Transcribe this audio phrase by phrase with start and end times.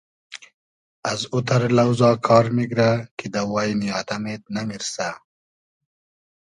[1.11, 5.07] از اوتئر لۆزا کار میگرۂ کی دۂ واینی آدئم اېد نئمیرسۂ